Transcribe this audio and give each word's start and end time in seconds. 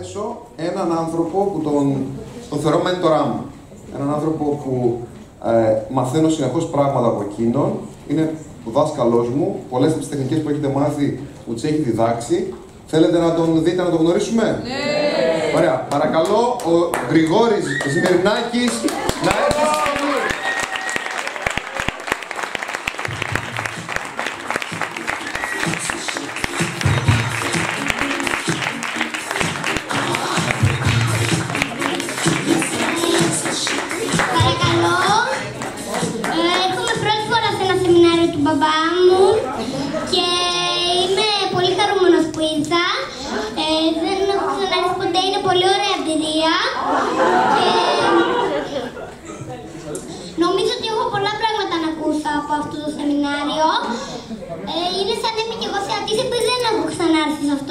καλέσω 0.00 0.36
έναν 0.56 0.98
άνθρωπο 0.98 1.38
που 1.52 1.60
τον, 1.60 2.04
τον 2.50 2.58
θεωρώ 2.58 2.80
μέντορά 2.82 3.22
μου. 3.26 3.40
Έναν 3.96 4.14
άνθρωπο 4.14 4.44
που 4.64 5.00
ε, 5.44 5.92
μαθαίνω 5.92 6.28
συνεχώς 6.28 6.66
πράγματα 6.66 7.06
από 7.06 7.26
εκείνον. 7.30 7.72
Είναι 8.08 8.34
ο 8.64 8.70
δάσκαλός 8.70 9.28
μου. 9.28 9.56
Πολλές 9.70 9.90
από 9.90 9.98
τις 9.98 10.08
τεχνικές 10.08 10.38
που 10.42 10.48
έχετε 10.48 10.68
μάθει 10.68 11.20
μου 11.46 11.54
τις 11.54 11.64
έχει 11.64 11.80
διδάξει. 11.88 12.54
Θέλετε 12.86 13.18
να 13.18 13.34
τον 13.34 13.62
δείτε, 13.64 13.82
να 13.82 13.90
τον 13.90 14.00
γνωρίσουμε; 14.00 14.60
Ναι. 14.62 15.58
Ωραία. 15.58 15.86
Παρακαλώ 15.94 16.42
ο 16.72 16.74
Γρηγόρης 17.10 17.64
Ζημερινάκης 17.92 18.72
να 19.26 19.32
έρθει 19.44 19.59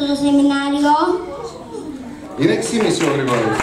το 0.10 0.16
σεμινάριο. 0.24 0.94
Είναι 2.38 2.54
6,5 2.54 3.08
ο 3.08 3.12
Γρηγόρης. 3.16 3.58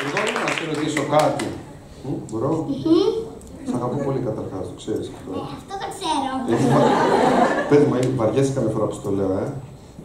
Γρηγόρη, 0.00 0.30
να 0.44 0.50
σε 0.56 0.62
ρωτήσω 0.72 1.02
κάτι. 1.16 1.46
Μ, 2.04 2.08
Μπορώ; 2.30 2.52
Σ' 3.68 3.74
αγαπώ 3.78 3.96
πολύ 4.06 4.20
καταρχάς, 4.28 4.64
το 4.70 4.74
ξέρεις 4.80 5.06
αυτό. 5.14 5.30
Ε, 5.38 5.40
αυτό 5.58 5.74
το 5.82 5.86
ξέρω. 5.94 6.32
Έχει 6.54 6.66
βα- 6.74 6.92
Παιδί 7.68 7.84
μου, 7.88 7.94
έχει 8.00 8.10
βαριέσαι 8.20 8.52
καμιά 8.56 8.70
φορά 8.74 8.86
που 8.90 8.96
στο 9.00 9.10
λέω, 9.18 9.32
ε. 9.44 9.46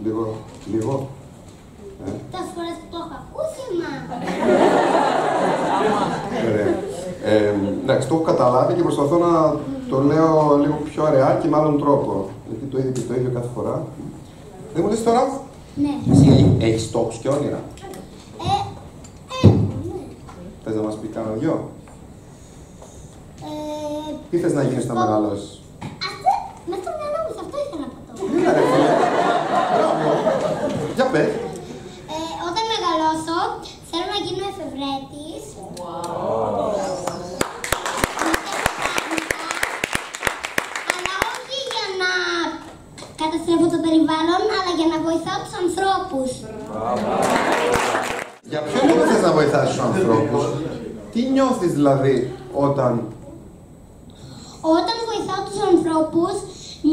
Λίγο, 0.04 0.24
λίγο. 0.74 0.94
Ε, 2.06 2.10
Τόσες 2.34 2.52
φορές 2.56 2.76
που 2.82 2.88
το 2.94 2.98
έχω 3.04 3.16
ακούσει, 3.22 3.64
μα. 3.80 3.92
ωραία. 6.50 6.68
Ε, 7.32 7.54
εντάξει, 7.84 8.08
το 8.08 8.14
έχω 8.16 8.24
καταλάβει 8.32 8.72
και 8.74 8.82
προσπαθώ 8.88 9.16
να 9.28 9.32
το 9.90 10.00
λέω 10.02 10.58
λίγο 10.62 10.78
πιο 10.90 11.04
αραιά 11.06 11.40
και 11.42 11.48
με 11.48 11.58
άλλον 11.58 11.80
τρόπο. 11.80 12.30
Γιατί 12.48 12.66
το 12.66 12.78
ίδιο 12.78 12.92
και 12.92 13.00
το 13.08 13.14
ίδιο 13.14 13.32
κάθε 13.34 13.50
φορά. 13.56 13.86
Δεν 14.74 14.84
μου 14.84 14.90
λες 14.90 15.04
τώρα, 15.04 15.42
Ναι. 15.76 15.94
εσύ 16.12 16.56
έχεις 16.60 16.84
στόχους 16.84 17.18
και 17.18 17.30
όνειρα. 17.30 17.62
Ε, 18.48 18.52
ε, 19.44 19.48
ναι. 19.48 20.04
Θες 20.64 20.76
να 20.76 20.82
μας 20.82 20.96
πεις 20.98 21.10
κάνα 21.14 21.32
δυο; 21.32 21.70
Ε, 23.42 24.14
Τι 24.30 24.38
θες 24.38 24.54
να 24.54 24.64
γίνεις 24.64 24.84
όταν 24.84 24.98
μεγαλώσεις; 24.98 25.62
αυτό, 26.10 26.32
μέσα 26.70 26.82
στο 26.84 26.92
μυαλό 27.00 27.20
μου, 27.26 27.32
σε 27.36 27.42
αυτό 27.46 27.56
ήθελα 27.64 27.86
να 27.86 27.90
πω. 27.96 28.02
Έλα, 28.38 28.52
ρε 28.58 28.64
φίλε. 28.72 28.92
Μπράβο. 29.74 30.10
Για 30.96 31.06
πες. 31.14 31.30
Ε, 32.14 32.18
όταν 32.48 32.64
μεγαλώσω, 32.74 33.38
θέλω 33.90 34.08
να 34.16 34.20
γίνω 34.26 34.44
εφευρέτης. 34.52 35.44
Αλλά 40.94 41.16
όχι 41.34 41.58
για 41.74 41.86
να 42.02 42.12
καταστρέφω 43.30 43.68
το 43.76 43.80
περιβάλλον, 43.86 44.42
αλλά 44.58 44.72
για 44.80 44.88
να 44.94 44.98
βοηθάω 45.06 45.40
τους 45.46 45.56
ανθρώπους. 45.64 46.30
Για 48.52 48.62
ποιο 48.66 48.80
λόγο 48.88 49.04
θες 49.10 49.22
να 49.28 49.32
βοηθάσεις 49.40 49.70
τους 49.74 49.84
ανθρώπους; 49.88 50.44
Τι 51.14 51.22
νιώθεις 51.34 51.72
δηλαδή 51.78 52.16
όταν 52.68 52.92
Όταν 54.78 54.96
βοηθάω 55.10 55.42
τους 55.48 55.60
ανθρώπους, 55.72 56.34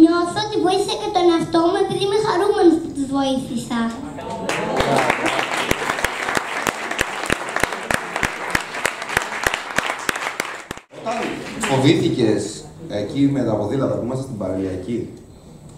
νιώθω 0.02 0.38
ότι 0.46 0.56
βοήθησα 0.66 0.94
και 1.02 1.10
τον 1.16 1.24
εαυτό 1.32 1.60
μου 1.68 1.78
επειδή 1.84 2.02
είμαι 2.06 2.18
χαρούμενος 2.26 2.76
που 2.82 2.90
τους 2.94 3.06
βοήθησα. 3.16 3.80
Όταν 11.00 11.18
φοβήθηκες 11.68 12.42
εκεί 12.88 13.22
με 13.34 13.42
τα 13.42 13.52
ποδήλατα 13.58 13.94
που 13.94 14.04
είμαστε 14.04 14.24
στην 14.24 14.38
παραλιακή, 14.38 14.98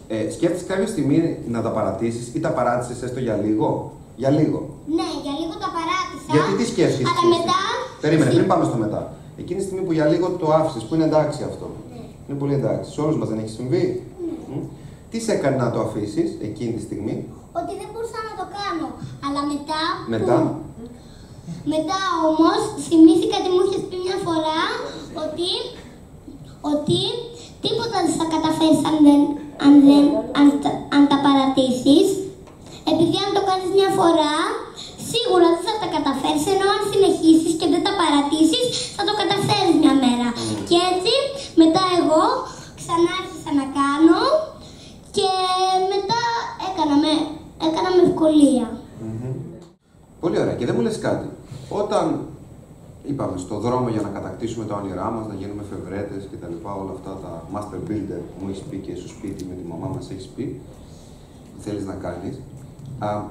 ε, 0.09 0.31
σκέφτεσαι 0.31 0.65
κάποια 0.65 0.87
στιγμή 0.87 1.39
να 1.49 1.63
τα 1.63 1.71
παρατήσεις 1.71 2.35
ή 2.35 2.41
τα 2.41 2.51
παράτησες 2.57 3.03
έστω 3.03 3.21
για 3.21 3.37
λίγο; 3.45 3.93
Για 4.17 4.31
λίγο. 4.39 4.59
Ναι, 4.99 5.09
για 5.25 5.35
λίγο 5.41 5.55
τα 5.65 5.69
παράτησα. 5.77 6.31
Γιατί 6.35 6.51
τι 6.59 6.65
σκέφτεσαι. 6.73 7.03
Αλλά 7.11 7.23
μετά. 7.37 7.59
Περίμενε, 8.05 8.31
πριν 8.37 8.47
πάμε 8.53 8.65
στο 8.71 8.77
μετά. 8.85 9.03
Εκείνη 9.43 9.59
τη 9.61 9.65
στιγμή 9.67 9.83
που 9.87 9.93
για 9.99 10.07
λίγο 10.13 10.27
το 10.41 10.47
άφησες, 10.61 10.83
που 10.87 10.93
είναι 10.95 11.05
εντάξει 11.11 11.41
αυτό. 11.51 11.67
Ναι. 11.93 12.01
Είναι 12.27 12.39
πολύ 12.43 12.55
εντάξει. 12.61 12.89
Σε 12.95 13.01
όλους 13.05 13.17
μας 13.21 13.29
δεν 13.31 13.39
έχει 13.43 13.53
συμβεί; 13.59 13.85
Μμ. 14.51 14.61
Τι 15.11 15.17
σε 15.25 15.33
έκανε 15.37 15.57
να 15.65 15.71
το 15.75 15.79
αφήσεις 15.87 16.29
εκείνη 16.49 16.73
τη 16.79 16.83
στιγμή; 16.89 17.15
Ότι 17.61 17.73
δεν 17.81 17.89
μπορούσα 17.93 18.19
να 18.29 18.33
το 18.41 18.45
κάνω. 18.59 18.87
Αλλά 19.25 19.41
μετά. 19.53 19.83
Μετά. 20.15 20.37
που- 20.43 20.57
Μετά; 21.75 22.01
Όμως 22.31 22.61
θυμήθηκα 22.87 23.37
τι 23.43 23.49
μου 23.55 23.63
είχες 23.65 23.83
πει 23.89 23.97
μια 24.07 24.19
φορά 24.27 24.61
ότι. 25.25 25.51
Ότι 26.75 27.01
τίποτα 27.65 27.97
δεν 28.05 28.15
θα 28.21 28.27
καταφέρεις 28.35 28.81
αν, 28.89 28.97
δεν, 29.07 29.21
αν, 29.65 29.73
δεν, 29.87 30.05
αν, 30.41 30.47
τα- 30.63 30.79
αν 30.97 31.03
τα 31.11 31.17
παρατήσεις. 31.27 32.07
Επειδή 32.93 33.17
αν 33.25 33.31
το 33.37 33.43
κάνεις 33.49 33.71
μια 33.79 33.91
φορά, 33.99 34.37
σίγουρα 35.11 35.47
δεν 35.55 35.63
θα 35.69 35.75
τα 35.83 35.89
καταφέρεις, 35.97 36.45
ενώ 36.55 36.67
αν 36.77 36.83
συνεχίσεις 36.93 37.53
και 37.61 37.69
δεν 37.73 37.83
τα 37.87 37.93
παρατήσεις, 38.01 38.65
θα 38.97 39.03
το 39.09 39.13
καταφέρεις 39.21 39.77
μια 39.83 39.95
μέρα. 40.05 40.29
Και 40.69 40.79
έτσι, 40.93 41.15
μετά 41.63 41.83
εγώ 42.01 42.23
ξανά 42.81 43.11
άρχισα 43.21 43.51
να 43.61 43.67
κάνω 43.81 44.21
και 45.17 45.29
μετά 45.93 46.23
έκανα 46.69 46.97
με, 47.05 47.13
έκανα 47.67 47.89
με 47.97 48.01
ευκολία. 48.09 48.67
Πολύ 50.23 50.37
ωραία. 50.43 50.57
Και 50.59 50.67
δεν 50.67 50.75
μου 50.77 50.85
λες 50.87 50.99
κάτι. 51.07 51.29
Όταν 51.81 52.05
είπαμε 53.05 53.39
στο 53.39 53.59
δρόμο 53.59 53.89
για 53.89 54.01
να 54.01 54.09
κατακτήσουμε 54.09 54.65
τα 54.65 54.75
όνειρά 54.75 55.11
μας, 55.11 55.27
να 55.27 55.35
γίνουμε 55.35 55.63
εφευρέτες 55.63 56.27
και 56.31 56.37
τα 56.37 56.49
λοιπά, 56.49 56.75
όλα 56.75 56.91
αυτά 56.97 57.11
τα 57.23 57.45
master 57.55 57.91
builder 57.91 58.21
που 58.29 58.37
μου 58.45 58.49
έχεις 58.51 58.63
πει 58.63 58.77
και 58.77 58.95
στο 58.95 59.09
σπίτι 59.09 59.45
με 59.45 59.55
τη 59.55 59.63
μαμά 59.69 59.87
μας 59.95 60.11
έχεις 60.11 60.27
πει, 60.27 60.61
που 61.57 61.61
θέλεις 61.63 61.85
να 61.85 61.95
κάνεις. 61.95 62.41
Α, 62.99 63.23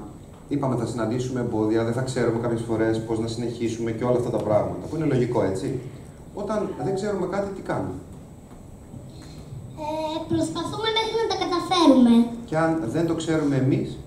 είπαμε 0.48 0.76
θα 0.76 0.86
συναντήσουμε 0.86 1.40
εμπόδια, 1.40 1.84
δεν 1.84 1.92
θα 1.92 2.02
ξέρουμε 2.02 2.38
κάποιες 2.38 2.60
φορές 2.68 3.04
πώς 3.04 3.18
να 3.18 3.26
συνεχίσουμε 3.26 3.90
και 3.90 4.04
όλα 4.04 4.16
αυτά 4.16 4.30
τα 4.30 4.42
πράγματα, 4.42 4.86
που 4.88 4.96
είναι 4.96 5.04
λογικό 5.04 5.42
έτσι. 5.42 5.80
Όταν 6.34 6.68
δεν 6.84 6.94
ξέρουμε 6.94 7.26
κάτι, 7.26 7.48
τι 7.56 7.62
κάνουμε; 7.62 7.94
Ε, 9.80 10.18
προσπαθούμε 10.32 10.88
μέχρι 10.98 11.14
να 11.22 11.26
τα 11.32 11.36
καταφέρουμε. 11.44 12.14
Και 12.48 12.56
αν 12.56 12.70
δεν 12.94 13.06
το 13.06 13.14
ξέρουμε 13.14 13.56
εμείς, 13.56 13.98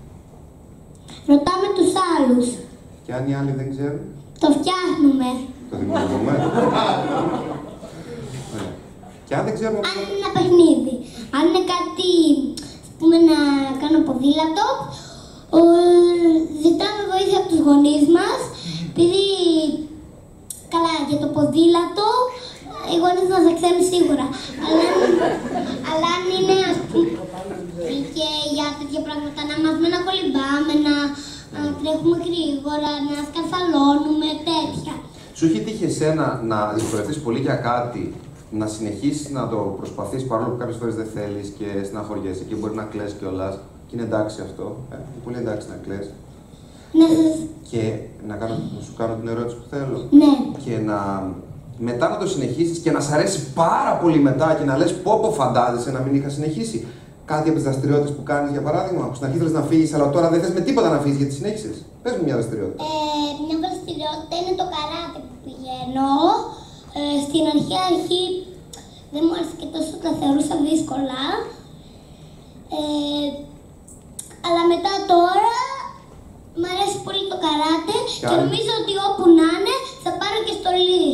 Ρωτάμε 1.26 1.66
τους 1.76 1.92
άλλους. 2.14 2.46
και 3.04 3.12
αν 3.14 3.28
οι 3.28 3.34
άλλοι 3.34 3.50
δεν 3.60 3.70
ξέρουν, 3.70 4.00
Το 4.40 4.48
φτιάχνουμε. 4.58 5.28
Το 5.72 5.76
δημιουργούμε. 5.80 6.32
Ωραία. 6.64 6.90
Και 9.26 9.34
αν 9.38 9.44
δεν 9.46 9.54
ξέρουμε 9.58 9.78
Αν 9.78 9.82
πώς 9.96 10.02
είναι 10.02 10.16
ένα 10.22 10.30
παιχνίδι. 10.36 10.94
Αν 11.36 11.42
είναι 11.48 11.64
κάτι, 11.74 12.10
ας 12.86 12.90
πούμε, 12.98 13.16
να 13.30 13.38
κάνω 13.82 13.98
ποδήλατο, 14.08 14.66
ο, 15.58 15.60
ζητάμε 16.64 17.02
βοήθεια 17.12 17.38
από 17.40 17.48
τους 17.50 17.60
γονείς 17.66 18.04
μας, 18.16 18.40
επειδή, 18.88 19.24
καλά, 20.72 20.94
για 21.08 21.18
το 21.22 21.28
ποδήλατο, 21.36 22.08
οι 22.92 22.96
γονείς 23.02 23.26
μας 23.32 23.42
δεν 23.46 23.54
ξέρουν 23.58 23.82
σίγουρα. 23.92 24.26
Αλλά, 24.66 24.84
αν- 24.94 25.18
αλλά 25.90 26.08
αν 26.16 26.22
είναι, 26.36 26.56
ας 26.72 26.78
πούμε, 26.90 27.18
και 28.16 28.28
για 28.56 28.66
τέτοια 28.78 29.02
πράγματα, 29.06 29.40
να 29.50 29.54
μάθουμε 29.62 29.88
να 29.94 30.00
κολυμπάμε, 30.06 30.74
να, 30.86 30.94
να 31.54 31.60
τρέχουμε 31.78 32.16
γρήγορα, 32.26 32.92
να 33.08 33.14
σκαρφαλώνουμε, 33.28 34.28
τέτοια. 34.50 34.91
Σου 35.42 35.48
έχει 35.48 35.60
τύχει 35.60 35.84
εσένα 35.84 36.42
να 36.46 36.72
δυσκολευτεί 36.74 37.18
πολύ 37.18 37.38
για 37.40 37.54
κάτι, 37.54 38.14
να 38.50 38.66
συνεχίσεις 38.66 39.30
να 39.30 39.48
το 39.48 39.56
προσπαθείς 39.56 40.26
παρόλο 40.26 40.48
που 40.48 40.56
κάποιες 40.56 40.76
φορές 40.76 40.94
δεν 40.94 41.06
θέλεις 41.14 41.48
και 41.58 41.64
στεναχωριέσαι 41.84 42.42
και 42.48 42.54
μπορεί 42.54 42.74
να 42.74 42.82
κλαις 42.82 43.12
κιόλας. 43.18 43.54
Και 43.86 43.94
είναι 43.96 44.02
εντάξει 44.04 44.40
αυτό. 44.48 44.76
Ε, 44.92 44.94
είναι 44.94 45.22
πολύ 45.24 45.36
εντάξει 45.38 45.68
να 45.68 45.74
κλαις. 45.84 46.06
Να 46.98 47.06
σας- 47.06 47.46
Και 47.70 47.82
να, 48.28 48.34
κάνω, 48.34 48.54
να 48.76 48.80
σου 48.86 48.94
κάνω 48.98 49.14
την 49.20 49.28
ερώτηση 49.28 49.56
που 49.56 49.66
θέλω. 49.70 49.96
ναι. 50.20 50.30
Και 50.64 50.78
να 50.88 50.98
μετά 51.78 52.08
να 52.08 52.16
το 52.18 52.26
συνεχίσεις 52.26 52.78
και 52.78 52.90
να 52.90 53.00
σ' 53.00 53.12
αρέσει 53.12 53.40
πάρα 53.54 53.92
πολύ 54.02 54.18
μετά 54.18 54.56
και 54.58 54.64
να 54.64 54.76
λες 54.76 54.92
πω 54.94 55.18
πω 55.22 55.30
φαντάζεσαι 55.32 55.90
να 55.90 56.00
μην 56.00 56.14
είχα 56.14 56.28
συνεχίσει. 56.28 56.86
Κάτι 57.24 57.46
από 57.48 57.54
τις 57.58 57.62
δραστηριότητες 57.64 58.12
που 58.16 58.22
κάνεις, 58.22 58.50
για 58.50 58.60
παράδειγμα, 58.60 59.06
που 59.08 59.14
στην 59.14 59.26
αρχή 59.26 59.38
θέλεις 59.38 59.52
να 59.52 59.62
φύγεις, 59.62 59.94
αλλά 59.94 60.10
τώρα 60.10 60.28
δεν 60.30 60.40
θες 60.40 60.52
με 60.52 60.60
τίποτα 60.60 60.88
να 60.90 60.98
φύγεις 60.98 61.16
γιατί 61.18 61.32
συνέχισες. 61.32 61.84
Πες 62.02 62.12
μου 62.16 62.24
μια 62.26 62.36
δραστηριότητα. 62.38 62.80
Ε, 62.88 62.90
μια 63.44 63.58
δραστηριότητα 63.64 64.34
είναι 64.40 64.54
το 64.60 64.66
καράτε 64.74 65.18
που 65.26 65.36
πηγαίνω. 65.44 66.12
Ε, 66.98 67.02
στην 67.26 67.44
αρχή, 67.52 67.76
αρχή 67.90 68.24
δεν 69.12 69.22
μου 69.26 69.34
άρεσε 69.36 69.54
και 69.60 69.68
τόσο 69.74 69.92
τα 70.04 70.10
θεωρούσα 70.20 70.54
δύσκολα. 70.68 71.22
Ε, 72.78 73.26
μετά 74.72 74.94
τώρα 75.12 75.56
μ' 76.60 76.66
αρέσει 76.72 76.98
πολύ 77.06 77.22
το 77.32 77.36
καράτε 77.44 77.94
και 78.20 78.26
Κάνει. 78.26 78.36
νομίζω 78.42 78.72
ότι 78.80 78.92
όπου 79.06 79.24
να 79.38 79.46
είναι 79.54 79.74
θα 80.04 80.10
πάρω 80.20 80.38
και 80.46 80.54
στολή. 80.60 81.06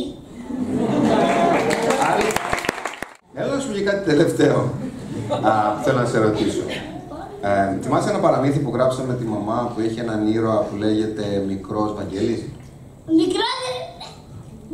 Άλλη. 2.09 2.29
Έλα 3.39 3.51
να 3.55 3.61
σου 3.63 3.71
πει 3.73 3.81
κάτι 3.89 4.03
τελευταίο. 4.11 4.59
Α, 5.49 5.51
που 5.73 5.81
θέλω 5.85 5.99
να 6.05 6.09
σε 6.13 6.19
ρωτήσω. 6.27 6.65
Ε, 7.43 7.79
θυμάσαι 7.83 8.11
ένα 8.11 8.19
παραμύθι 8.19 8.59
που 8.59 8.71
γράψαμε 8.75 9.07
με 9.13 9.15
τη 9.19 9.25
μαμά 9.25 9.73
που 9.75 9.81
έχει 9.81 10.01
έναν 10.01 10.27
ήρωα 10.33 10.59
που 10.61 10.77
λέγεται 10.77 11.45
Μικρός 11.49 11.95
Βαγγέλης. 11.95 12.41
Μικρός... 13.07 13.57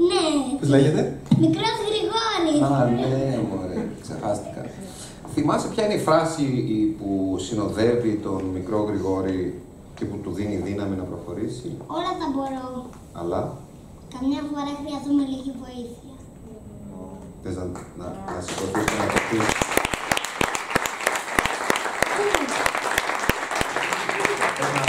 Ναι, 0.09 0.59
Πώς 0.61 0.69
λέγεται; 0.69 1.19
μικρός 1.39 1.75
Γρηγόρης. 1.89 2.63
Α, 2.63 2.85
ναι, 2.85 3.39
μωρέ, 3.51 3.87
ξεχάστηκα. 4.03 4.61
Θυμάσαι 5.35 5.69
ποια 5.69 5.85
είναι 5.85 5.95
η 5.95 5.99
φράση 5.99 6.43
η- 6.43 6.97
που 6.99 7.37
συνοδεύει 7.39 8.21
τον 8.23 8.43
μικρό 8.55 8.79
Γρηγόρη 8.89 9.61
και 9.95 10.05
που 10.05 10.17
του 10.17 10.31
δίνει 10.33 10.57
δύναμη 10.57 10.97
να 10.97 11.03
προχωρήσει, 11.03 11.69
Όλα 11.87 12.13
τα 12.21 12.27
μπορώ. 12.35 12.87
αλλά; 13.13 13.57
Καμιά 14.19 14.41
φορά 14.51 14.73
χρειαζόμαι 14.81 15.25
λίγη 15.33 15.53
βοήθεια. 15.65 16.15
θες 17.43 17.57
να, 17.57 17.65
να, 18.01 18.07
να 18.35 18.41
σηκωθείς 18.47 18.85
και 18.91 18.97
να 19.03 19.07
το 19.13 19.19
πεις. 19.29 19.47
Θες 24.57 24.73
να 24.79 24.85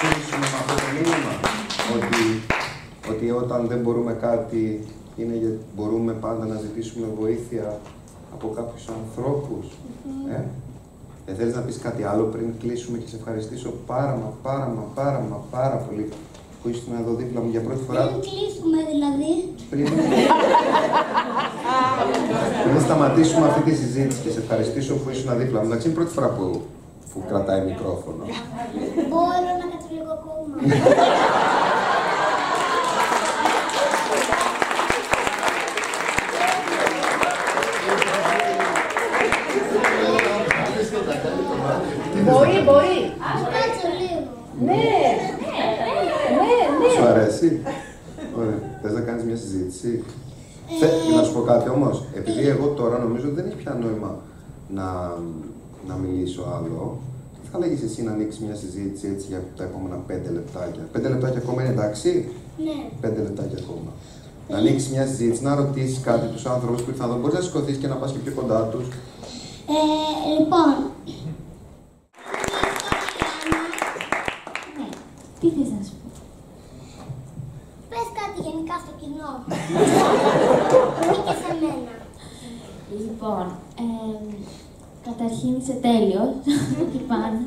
κλείσουμε 0.00 0.46
με 0.52 0.56
αυτό 0.60 0.74
το 0.82 0.86
μήνυμα, 0.94 1.32
ότι, 1.96 2.22
ότι 3.10 3.30
όταν 3.46 3.66
δεν 3.66 3.78
μπορούμε 3.78 4.12
κάτι, 4.12 4.84
είναι 5.16 5.34
γιατί 5.42 5.58
μπορούμε 5.76 6.12
πάντα 6.12 6.44
να 6.46 6.56
ζητήσουμε 6.64 7.06
βοήθεια 7.20 7.80
από 8.34 8.46
κάποιους 8.56 8.84
ανθρώπους. 8.98 9.64
Ε; 10.36 10.40
Δεν 11.26 11.34
θέλεις 11.36 11.54
να 11.54 11.60
πεις 11.60 11.78
κάτι 11.78 12.02
άλλο 12.02 12.24
πριν 12.24 12.46
κλείσουμε 12.60 12.98
και 12.98 13.08
σε 13.08 13.16
ευχαριστήσω 13.16 13.70
πάρα 13.86 14.14
μα 14.22 14.30
πάρα 14.42 14.66
μα 14.76 14.84
πάρα 14.94 15.20
μα 15.30 15.38
πάρα 15.56 15.76
πολύ 15.86 16.08
που 16.62 16.68
ήσουν 16.68 16.92
εδώ 17.00 17.12
δίπλα 17.20 17.40
μου 17.40 17.50
για 17.50 17.60
πρώτη 17.60 17.82
φορά. 17.86 18.00
Πριν 18.00 18.20
κλείσουμε 18.28 18.78
δηλαδή. 18.92 19.32
Πριν... 19.70 19.86
Πριν 22.64 22.80
σταματήσουμε 22.80 23.46
αυτή 23.46 23.62
τη 23.70 23.74
συζήτηση 23.76 24.20
και 24.24 24.30
σε 24.30 24.38
ευχαριστήσω 24.38 24.94
που 24.94 25.10
ήσουν 25.10 25.38
δίπλα 25.38 25.58
μου. 25.60 25.66
Εντάξει, 25.66 25.84
είναι 25.86 25.94
η 25.96 25.98
πρώτη 25.98 26.12
φορά 26.16 26.28
που, 26.28 26.60
που 27.12 27.18
κρατάει 27.28 27.60
μικρόφωνο. 27.70 28.22
Μπορώ 29.10 29.38
να 29.60 29.66
κάτσω 29.70 29.90
λίγο 29.96 30.12
ακόμα. 30.18 30.54
Μπορεί, 42.26 42.58
μπορεί. 42.68 42.98
Ας 43.32 43.40
κάτσω 43.54 43.88
λίγο. 44.00 44.22
Ναι. 44.66 44.72
Ναι, 46.42 46.56
ναι. 46.80 46.88
Σου 46.96 47.06
αρέσει. 47.06 47.62
Ωραία. 48.38 48.60
Θες 48.82 48.92
να 48.92 49.00
κάνεις 49.00 49.24
μια 49.24 49.36
συζήτηση. 49.36 50.04
Θε- 50.80 51.16
να 51.16 51.22
σου 51.22 51.32
πω 51.32 51.40
κάτι 51.40 51.68
όμως. 51.68 52.04
Επειδή 52.14 52.48
εγώ 52.48 52.66
τώρα 52.68 52.98
νομίζω 52.98 53.26
ότι 53.26 53.34
δεν 53.34 53.46
έχει 53.46 53.56
πια 53.56 53.78
νόημα 53.82 54.16
να, 54.68 55.12
να 55.88 55.94
μιλήσω 55.94 56.42
άλλο, 56.56 56.98
τι 57.42 57.48
θα 57.52 57.58
λέγεις 57.58 57.82
εσύ 57.82 58.02
να 58.02 58.10
ανοίξεις 58.12 58.40
μια 58.40 58.54
συζήτηση 58.54 59.06
έτσι 59.14 59.26
για 59.28 59.42
τα 59.56 59.64
επόμενα 59.64 59.96
πέντε 59.96 60.30
λεπτάκια. 60.30 60.82
Πέντε 60.92 61.08
λεπτάκια 61.08 61.38
ακόμα 61.38 61.62
είναι 61.62 61.72
εντάξει; 61.72 62.28
Ναι. 62.64 62.90
Πέντε 63.00 63.20
λεπτάκια 63.22 63.58
ακόμα. 63.62 63.90
Να 64.48 64.56
ανοίξεις 64.56 64.90
μια 64.90 65.06
συζήτηση, 65.06 65.42
να 65.42 65.54
ρωτήσεις 65.54 66.00
κάτι 66.00 66.26
τους 66.26 66.46
άνθρωπους 66.46 66.82
που 66.82 66.90
ήρθαν 66.90 67.08
εδώ. 67.10 67.18
Μπορείς 67.18 67.34
να 67.34 67.40
σηκωθείς 67.40 67.76
και 67.76 67.86
να 67.86 67.94
πας 67.94 68.12
και 68.12 68.18
πιο 68.18 68.32
κοντά 68.32 68.62
τους. 68.62 68.86
Ε, 69.76 69.78
λοιπόν. 70.38 70.74
Ναι. 74.76 74.88
Τι 75.40 75.46
θες 75.56 75.70
να 75.76 75.80
σου 75.86 75.94
πω. 76.02 76.08
Πες 77.90 78.08
κάτι 78.20 78.38
γενικά 78.46 78.74
στο 78.84 78.92
κοινό. 79.00 79.30
Ή 81.14 81.18
και 81.26 81.34
σε 81.42 81.50
μένα. 81.62 81.94
Λοιπόν, 83.26 83.50
ε, 83.78 84.16
καταρχήν 85.08 85.56
είσαι 85.58 85.76
τέλειος, 85.86 86.30
εκεί 86.82 87.00
πάνω. 87.10 87.38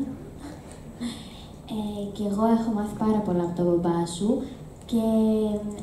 Ε, 1.76 2.02
και 2.16 2.24
εγώ 2.30 2.46
έχω 2.58 2.70
μάθει 2.76 2.96
πάρα 3.04 3.20
πολλά 3.26 3.44
από 3.44 3.56
τον 3.56 3.66
μπαμπά 3.68 4.06
σου 4.06 4.30
και 4.86 5.04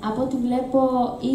από 0.09 0.23
ό,τι 0.23 0.37
βλέπω 0.47 0.81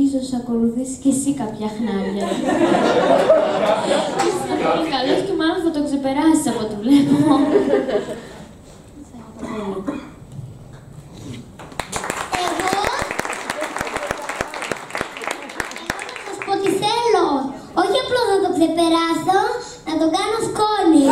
ίσως 0.01 0.27
ακολουθήσεις 0.39 0.97
και 1.03 1.09
εσύ 1.15 1.31
κάποια 1.41 1.69
χνάρια. 1.77 2.27
Είσαι 4.25 4.53
πολύ 4.65 4.87
καλός 4.95 5.19
και 5.27 5.35
μάλλον 5.39 5.59
θα 5.65 5.71
το 5.75 5.81
ξεπεράσεις 5.87 6.47
από 6.51 6.59
ό,τι 6.65 6.75
βλέπω. 6.83 7.15
Σε 9.07 9.15
αγαπώ 9.17 9.41
πολύ. 9.45 9.61
Εγώ. 9.61 9.75
Εγώ 15.81 15.97
θα 16.07 16.15
σας 16.25 16.37
πω 16.45 16.51
τι 16.61 16.69
θέλω. 16.83 17.25
Όχι 17.81 17.97
απλώς 18.03 18.25
να 18.33 18.37
το 18.45 18.50
ξεπεράσω, 18.61 19.41
να 19.87 19.93
το 19.99 20.07
κάνω 20.15 20.37
σκόνη. 20.47 21.05